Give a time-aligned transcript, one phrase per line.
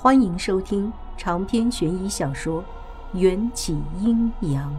[0.00, 2.62] 欢迎收听长篇悬疑小说
[3.18, 4.72] 《缘起阴阳》。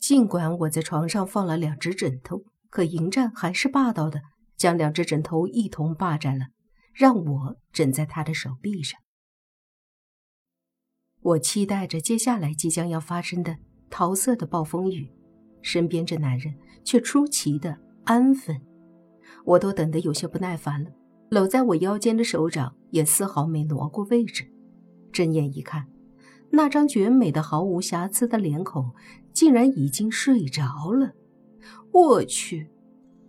[0.00, 4.22] 尽管我在床上放了两只枕头，可迎战还是霸道的
[4.56, 6.46] 将两只枕头一同霸占了，
[6.94, 8.98] 让我枕在他的手臂上。
[11.20, 13.58] 我期待着接下来即将要发生的
[13.90, 15.12] 桃色的暴风雨，
[15.60, 18.58] 身边这男人却出奇的安分。
[19.44, 20.90] 我都等得有些不耐烦了，
[21.30, 24.44] 搂在我腰间的手掌也丝毫没挪过位置。
[25.12, 25.86] 睁眼一看，
[26.50, 28.90] 那张绝美的、毫无瑕疵的脸孔，
[29.32, 31.12] 竟然已经睡着了。
[31.92, 32.68] 我去，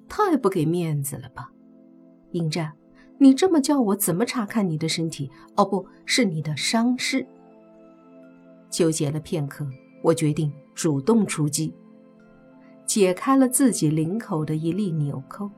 [0.08, 1.52] 太不给面子了吧！
[2.32, 2.74] 迎战，
[3.20, 5.30] 你这么叫我怎么查看你的身体？
[5.56, 7.26] 哦，不是你的伤势。
[8.70, 9.66] 纠结了片刻，
[10.04, 11.74] 我决定主动出击，
[12.86, 15.50] 解开了自己领口的一粒纽扣。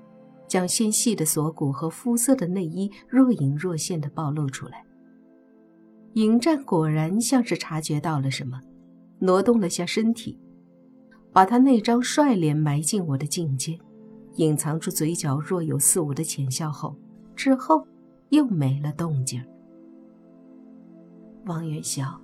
[0.48, 4.84] 将纤细的锁骨和肤色的内衣若隐若现地暴露出来。
[6.14, 8.60] 迎战果然像是察觉到了什么，
[9.20, 10.40] 挪动了下身体，
[11.32, 13.78] 把他那张帅脸埋进我的颈间，
[14.36, 16.96] 隐藏住嘴角若有似无的浅笑后，
[17.36, 17.86] 之后
[18.30, 19.44] 又没了动静。
[21.46, 22.20] 王元宵，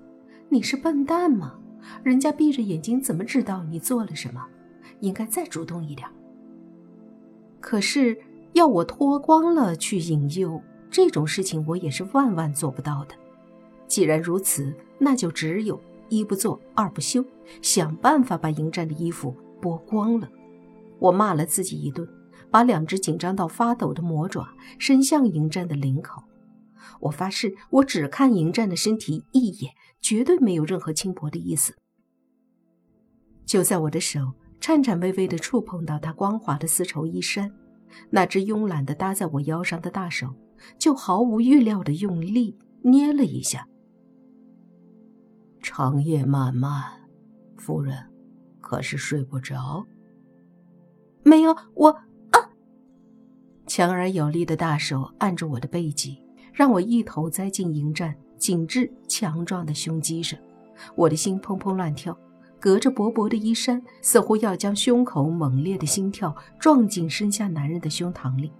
[0.50, 1.60] 你是笨蛋吗？
[2.02, 4.44] 人家闭着眼睛怎么知道你做了什么？
[5.02, 6.08] 应该再主动一点。
[7.64, 8.16] 可是
[8.52, 10.61] 要我脱光了去引诱
[10.92, 13.16] 这种事情，我也是万万做不到的。
[13.88, 17.23] 既然如此，那就只有一不做二不休，
[17.61, 20.30] 想办法把迎战的衣服剥光了。
[21.00, 22.06] 我骂了自己一顿，
[22.52, 24.45] 把两只紧张到发抖的魔爪
[24.78, 26.22] 伸向迎战的领口。
[27.00, 31.73] 我发誓，我只看迎战的身体一眼，绝对没有任何轻薄的意思。
[33.45, 34.34] 就在我的手。
[34.64, 37.52] 颤颤巍巍地触碰到他光滑的丝绸衣衫，
[38.09, 40.33] 那只慵懒地搭在我腰上的大手，
[40.80, 43.67] 就毫无预料地用力捏了一下。
[45.62, 46.81] 长夜漫漫，
[47.57, 48.09] 夫人
[48.62, 49.85] 可是睡不着？
[51.23, 51.90] 没有，我
[52.31, 52.40] 啊！
[53.68, 56.23] 强而有力的大手按住我的背脊，
[56.53, 60.40] 让我一头栽进迎战紧致强壮的胸肌上，
[60.96, 62.18] 我的心砰砰乱跳。
[62.63, 68.53] 隔着薄薄的衣衫，似乎要将胸口猛烈的心跳撞进身下男人的胸膛里。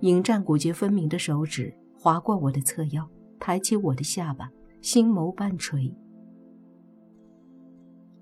[0.00, 3.08] 迎战骨节分明的手指划过我的侧腰，
[3.38, 4.50] 抬起我的下巴，
[4.82, 5.94] 心眸半垂。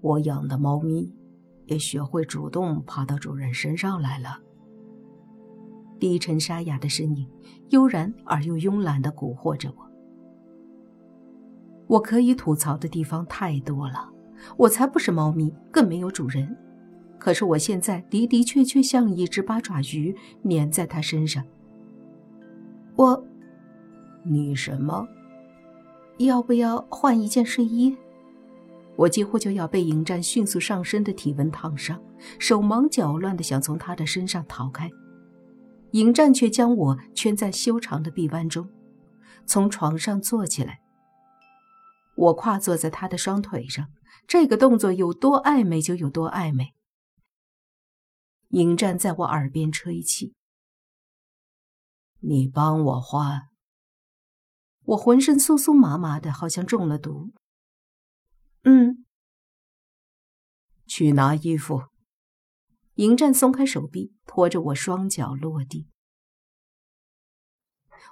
[0.03, 1.11] 我养的猫咪
[1.65, 4.39] 也学会主动爬到主人身上来了。
[5.99, 7.27] 低沉沙哑的声音，
[7.71, 9.91] 悠然而又慵懒地蛊惑着我。
[11.87, 14.13] 我可以吐槽的地方太多了。
[14.57, 16.57] 我才不是猫咪，更没有主人。
[17.19, 20.15] 可是我现在的的确确像一只八爪鱼，
[20.49, 21.45] 粘在他身上。
[22.95, 23.25] 我，
[24.25, 25.07] 你什么？
[26.19, 27.97] 要不要换一件睡衣？
[28.97, 32.01] 我几乎就要被迎战迅速上升的体温烫伤，
[32.39, 34.91] 手忙脚乱的想从他的身上逃开，
[35.93, 38.69] 迎战却将我圈在修长的臂弯中，
[39.47, 40.81] 从床上坐起来。
[42.19, 43.89] 我跨坐在他的双腿上。
[44.27, 46.75] 这个动作有多暧昧就有多暧昧。
[48.49, 50.35] 迎战在我耳边吹气
[52.21, 53.49] ：“你帮我换。”
[54.85, 57.33] 我浑身酥酥麻麻的，好像中了毒。
[58.63, 59.05] 嗯，
[60.87, 61.85] 去拿衣服。
[62.95, 65.89] 迎战松开手臂，拖着我双脚落地。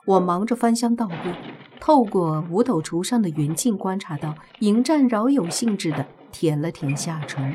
[0.06, 7.55] 我忙着翻箱倒柜，透过五斗橱上的圆镜观察到，迎战饶有兴致地舔了舔下唇。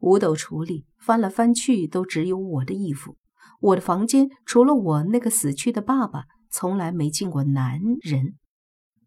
[0.00, 3.16] 五斗橱里翻来翻去都只有我的衣服，
[3.60, 8.34] 我的房间除了我那个死去的爸爸，从来没进过男人，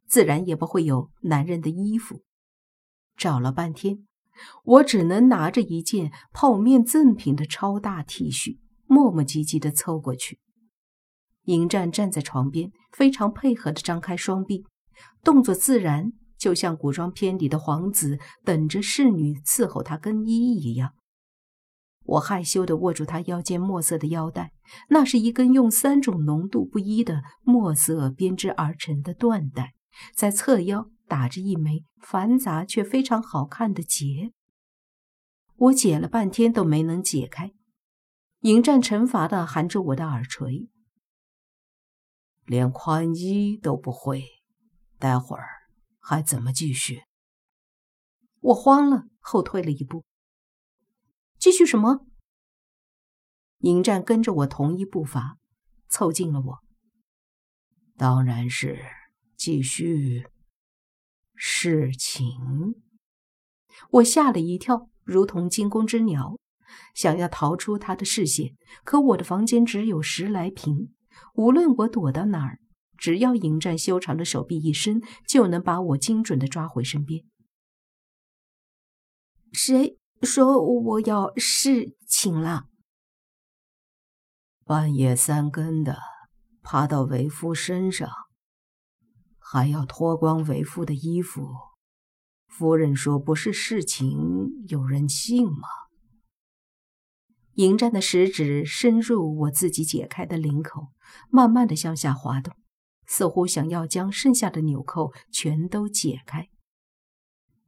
[0.07, 2.21] 自然也不会有男人的衣服。
[3.17, 4.05] 找了半天，
[4.63, 10.39] 我只能拿着一件泡面赠品的超大 T 恤，磨磨唧唧地凑过去。
[11.45, 14.65] 迎战站在床边，非常配合地张开双臂，
[15.23, 20.93] 动作自然，就像古装片里的皇子等着侍女伺候他更衣一样。
[22.03, 24.51] 我害羞地握住他腰间墨色的腰带，
[24.89, 29.73] 那是一根用三种浓度不一的墨色编织而成的缎带，
[30.15, 34.31] 在侧腰打着一枚繁杂却非常好看的结。
[35.55, 37.51] 我解了半天都没能解开，
[38.41, 40.69] 迎战惩罚地含着我的耳垂。
[42.51, 44.25] 连宽衣都不会，
[44.99, 45.47] 待会儿
[46.01, 47.03] 还怎么继续？
[48.41, 50.03] 我慌了，后退了一步。
[51.39, 52.05] 继续什么？
[53.59, 55.37] 迎战跟着我同一步伐，
[55.87, 56.59] 凑近了我。
[57.95, 58.83] 当然是
[59.37, 60.27] 继续
[61.33, 62.27] 侍寝。
[63.91, 66.37] 我吓了一跳，如同惊弓之鸟，
[66.93, 68.57] 想要逃出他的视线。
[68.83, 70.93] 可我的房间只有十来平，
[71.35, 72.59] 无论我躲到哪儿，
[72.97, 77.23] 只要迎战修长的手臂一伸，就能把我精准的抓回身边。
[79.51, 82.65] 谁说我要侍寝了？
[84.63, 85.97] 半夜三更的，
[86.61, 88.09] 爬到为夫身上，
[89.37, 91.49] 还要脱光为夫的衣服。
[92.47, 95.67] 夫人说：“不是侍寝，有人信吗？”
[97.55, 100.89] 迎战的食指深入我自己解开的领口，
[101.29, 102.55] 慢慢的向下滑动，
[103.05, 106.49] 似乎想要将剩下的纽扣全都解开。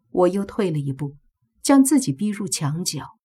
[0.10, 1.16] 我又退了一步。
[1.64, 3.18] 将自己逼入墙角。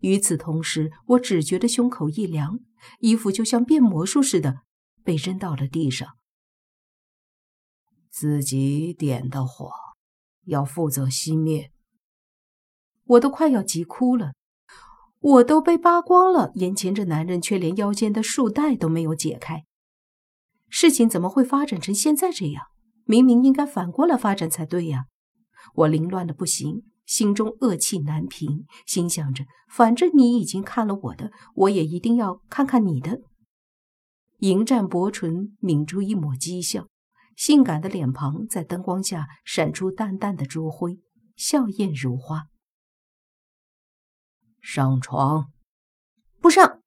[0.00, 2.58] 与此同时，我只觉得胸口一凉，
[2.98, 4.62] 衣服就像变魔术似的
[5.04, 6.16] 被扔到了地上。
[8.10, 9.70] 自己点的火，
[10.46, 11.70] 要负责熄灭。
[13.04, 14.32] 我都快要急哭了，
[15.20, 19.64] 我都被扒光了，眼前这男人却连腰间的束带都没有解开。
[20.68, 22.64] 事情怎么会发展成现在这样？
[23.04, 25.04] 明明应该反过来发展才对呀！
[25.74, 26.84] 我凌乱的不行。
[27.06, 33.20] 心中恶气难平，心想着，反正你已经看了我的，我也一定要看看你的。
[34.40, 36.88] 迎战薄唇抿出一抹讥笑，
[37.36, 40.98] 性感的脸庞在灯光下闪出淡淡的朱灰，
[41.36, 42.46] 笑靥如花。
[44.68, 45.52] 上床，
[46.40, 46.82] 不上。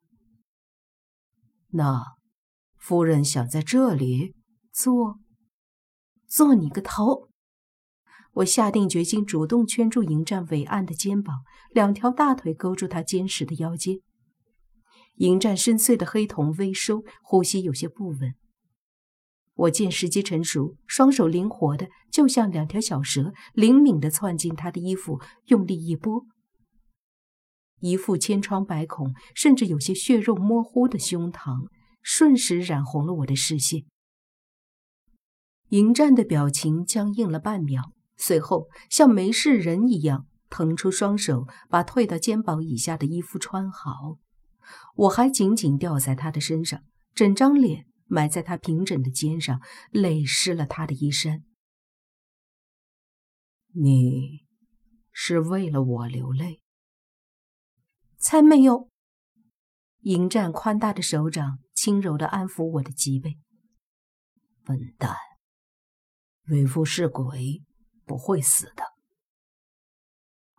[1.69, 2.17] 那，
[2.77, 4.35] 夫人想在这里
[4.73, 5.17] 坐，
[6.27, 7.29] 坐你个头！
[8.33, 14.01] 我下定决心，主动圈住迎战伟岸的肩膀，两条大腿勾住他坚实的腰间。
[15.15, 18.35] 迎战深邃的黑瞳微收，呼吸有些不稳。
[19.53, 26.25] 我见时机成熟，双手灵活的，就像两条小蛇，灵敏的窜进他的衣服，用力一拨，
[27.79, 31.67] 一副千疮百孔，甚至有些血肉模糊的胸膛，
[32.01, 33.85] 瞬时染红了我的视线。
[35.69, 37.93] 迎战的表情僵硬了半秒。
[38.17, 44.17] 随后，像没事人一样腾出双手，把退到肩膀以下的衣服穿好。
[44.95, 46.83] 我还紧紧吊在他的身上，
[47.15, 49.61] 整张脸埋在他平整的肩上，
[49.91, 51.43] 泪湿了他的衣衫。
[53.71, 54.45] 你
[55.13, 56.59] 是为了我流泪？
[58.19, 58.89] 才没有！
[60.01, 63.39] 迎战宽大的手掌轻柔地安抚我的脊背。
[64.63, 65.15] 笨蛋，
[66.47, 67.63] 为夫是鬼。
[68.05, 68.83] 不会死的。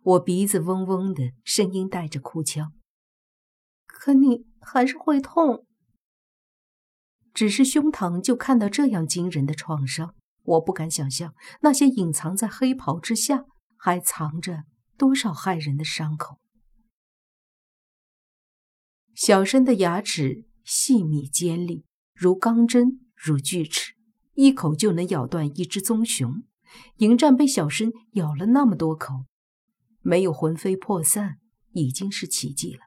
[0.03, 2.71] 我鼻子嗡嗡的，声音带着哭腔。
[3.85, 5.65] 可你还是会痛。
[7.33, 13.43] 只是胸膛就看到这样惊人的创伤，我不敢想象那些隐藏在黑袍之下
[13.75, 14.63] 还藏着
[14.97, 16.39] 多少骇人的伤口。
[19.13, 23.93] 小申的牙齿细密尖利，如钢针，如锯齿，
[24.33, 26.43] 一口就能咬断一只棕熊。
[26.97, 29.25] 迎战被小申咬了那么多口，
[29.99, 31.39] 没有魂飞魄散，
[31.71, 32.79] 已经是奇迹了。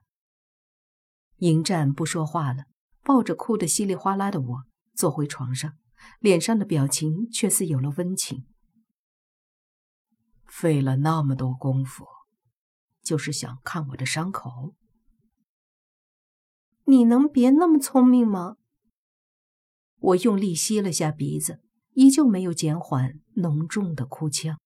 [1.38, 2.64] 迎战不说话了，
[3.02, 4.64] 抱着哭得稀里哗啦的我
[4.94, 5.76] 坐回床上，
[6.20, 8.46] 脸上的表情却似有了温情。
[10.46, 12.06] 费了那么多功夫，
[13.02, 14.74] 就是想看我的伤口？
[16.84, 18.56] 你能别那么聪明吗？
[19.98, 21.60] 我用力吸了下鼻子。
[21.96, 24.58] 依旧没有减缓浓重的哭腔。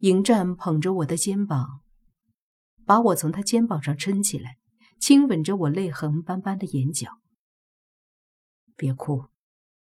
[0.00, 1.80] 迎战捧着我的肩膀，
[2.84, 4.58] 把我从他肩膀上撑起来，
[5.00, 7.22] 亲吻着我泪痕斑斑的眼角。
[8.76, 9.28] 别哭，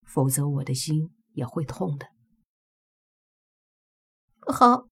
[0.03, 2.09] 否则我的心也会痛的。
[4.41, 4.87] 好，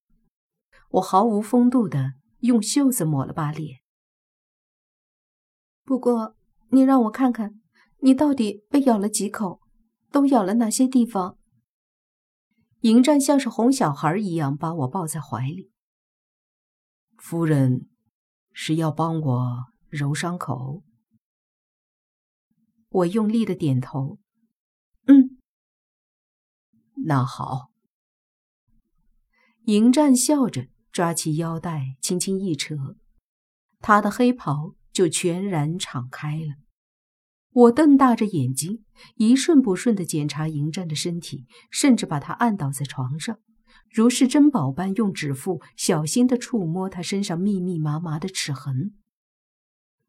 [0.90, 3.83] 我毫无风度的用袖子抹了把脸。
[5.84, 6.36] 不过，
[6.70, 7.60] 你让我看看，
[8.00, 9.62] 你到底被咬了几口？
[10.12, 11.38] 都咬了哪些地方？
[12.82, 15.72] 迎战像是哄小孩一样把我抱在怀里。
[17.18, 17.90] 夫人
[18.52, 20.84] 是要帮我揉伤口。
[22.90, 24.20] 我用力的点头。
[25.08, 25.40] 嗯，
[27.06, 27.72] 那好。
[29.66, 32.75] 迎战笑着抓起腰带，轻轻一扯，
[33.80, 36.56] 他的黑袍就全然敞开了。
[37.52, 38.84] 我瞪大着眼睛，
[39.16, 43.38] 一瞬不瞬地检查迎战的身体，甚至把他按倒在床上，
[43.92, 48.96] 如是珍宝般用指腹小心地触摸他身上密密麻麻的齿痕。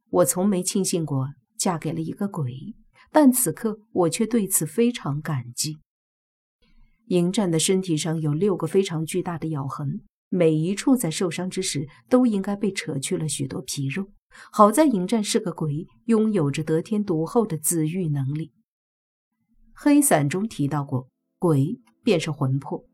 [0.08, 2.74] 我从没庆幸过嫁给了一个鬼，
[3.10, 5.78] 但此刻我却对此非常感激。
[7.08, 10.00] 迎战的身体上有六个非常巨大的咬痕，
[10.30, 14.08] 每一处在受伤之时都应该被扯去了许多皮肉。
[14.50, 18.52] 好在迎战是个鬼，拥有着得天独厚的自愈能力。
[19.72, 22.84] 黑伞中提到过，鬼便是魂魄，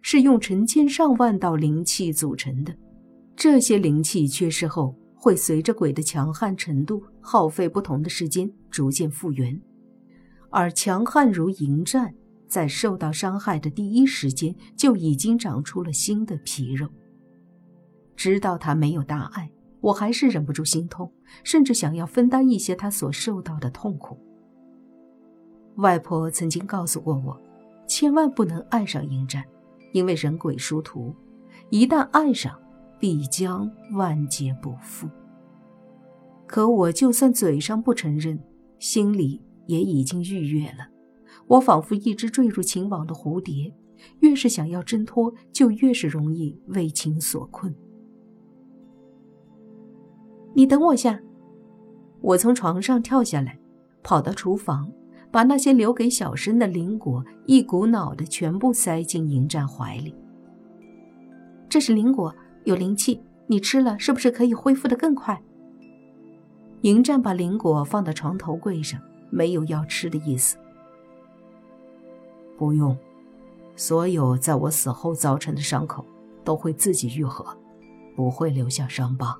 [0.00, 2.74] 是用成千上万道灵气组成的。
[3.36, 9.60] 这些灵气缺失后，会随着鬼的强悍程度，耗费不同的时间，逐渐复原。
[10.50, 12.14] 而强悍如迎战，
[12.46, 16.88] 在受到伤害的第一时间，就已经长出了新的皮肉。
[18.14, 19.50] 知道他没有大碍。
[19.82, 21.12] 我还是忍不住心痛，
[21.44, 24.16] 甚至想要分担一些他所受到的痛苦。
[25.76, 27.38] 外婆曾经告诉过我，
[27.86, 29.44] 千万不能爱上迎战，
[29.92, 31.14] 因为人鬼殊途，
[31.68, 32.56] 一旦爱上，
[32.98, 35.08] 必将万劫不复。
[36.46, 38.38] 可我就算嘴上不承认，
[38.78, 40.88] 心里也已经逾越了。
[41.46, 43.74] 我仿佛一只坠入情网的蝴蝶，
[44.20, 47.74] 越是想要挣脱，就越是容易为情所困。
[50.54, 51.18] 你等我下，
[52.20, 53.58] 我从床上跳下来，
[54.02, 54.90] 跑到厨房，
[55.30, 60.14] 把那些留给小生的灵果一股脑的全部塞进迎战怀里。
[61.68, 65.42] 这是灵果，有灵气，你吃了是不是可以恢复的更快？
[66.82, 70.58] 迎战把灵果放到床头柜上，没有要吃的意思。
[72.58, 72.94] 不用，
[73.74, 76.04] 所有在我死后造成的伤口
[76.44, 77.46] 都会自己愈合，
[78.14, 79.38] 不会留下伤疤。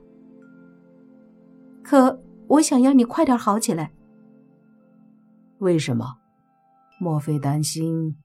[1.83, 3.93] 可我想要你快点好起来。
[5.59, 6.17] 为什么？
[7.01, 8.17] 莫非担心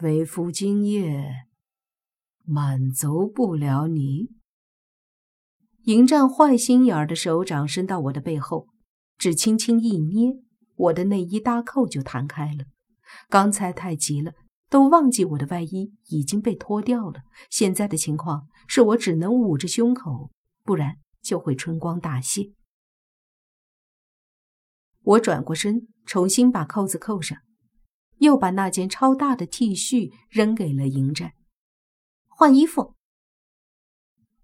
[0.00, 1.46] 为夫今夜
[2.44, 4.30] 满足不了你？
[5.84, 8.68] 迎战坏心眼儿的手掌伸到我的背后，
[9.18, 10.36] 只轻轻一捏，
[10.76, 12.64] 我的内衣搭扣就弹开了。
[13.28, 14.32] 刚才太急了，
[14.70, 17.22] 都忘记我的外衣已经被脱掉了。
[17.50, 20.30] 现在的情况是我只能捂着胸口，
[20.62, 22.52] 不然就会春光大泄。
[25.02, 27.38] 我转过身，重新把扣子扣上，
[28.18, 31.32] 又把那件超大的 T 恤扔给了迎战，
[32.28, 32.94] 换衣服。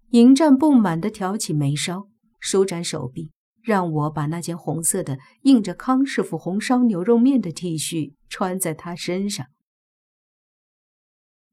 [0.09, 9.45] 迎战不满地挑起眉梢，舒展手臂，让我把那件红色的印着康师傅红烧牛肉面的 T 恤穿在他身上。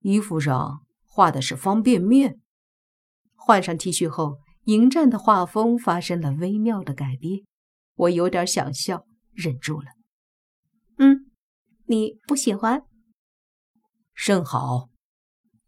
[0.00, 2.40] 衣服上画的是方便面。
[3.34, 7.44] 换上 T 恤后，迎战的画风发生了微妙的改变。
[7.96, 9.88] 我有点想笑，忍住了。
[10.98, 11.30] 嗯，
[11.86, 12.84] 你不喜欢？
[14.14, 14.88] 甚好。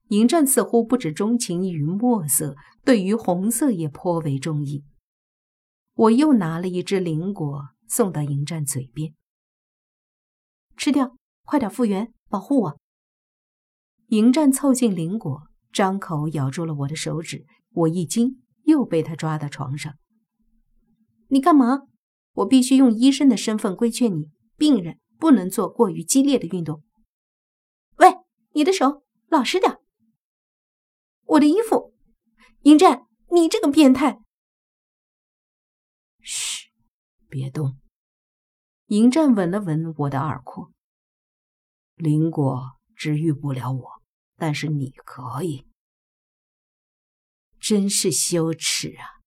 [0.08, 4.84] 迎战似乎不止钟情于墨色，对于红色也颇为中意。
[5.94, 9.12] 我又拿了一只灵果送到迎战嘴边，
[10.76, 12.80] 吃掉，快点复原，保护我。
[14.06, 19.94] 迎战凑近灵果，张口咬住了我的手指，我一惊，又被他抓到床上。
[21.28, 21.82] 你干嘛？
[22.38, 26.84] 我必须用医生的身份规劝你：病人不能做过于激烈的运动。
[27.96, 28.08] 喂，
[28.52, 29.78] 你的手老实点！
[31.24, 31.94] 我的衣服，
[32.62, 34.20] 迎战，你这个变态！
[36.20, 36.70] 嘘，
[37.28, 37.78] 别动。
[38.86, 40.72] 迎战吻了吻我的耳廓。
[41.96, 44.02] 灵果治愈不了我，
[44.36, 45.66] 但是你可以。
[47.58, 49.18] 真是羞耻啊！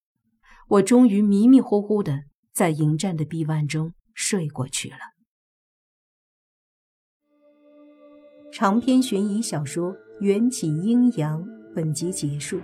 [0.70, 2.31] 我终于迷迷糊糊的。
[2.54, 4.98] 在迎战的臂弯中睡过去了。
[8.52, 11.42] 长篇悬疑小说《缘起阴阳》
[11.74, 12.60] 本集结束，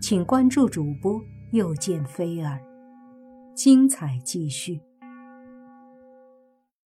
[0.00, 1.20] 请关注主播
[1.52, 2.58] 又见菲儿，
[3.54, 4.80] 精彩继续。